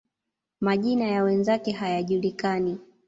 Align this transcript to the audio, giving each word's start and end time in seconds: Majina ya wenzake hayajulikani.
Majina 0.61 1.05
ya 1.07 1.23
wenzake 1.23 1.71
hayajulikani. 1.71 2.79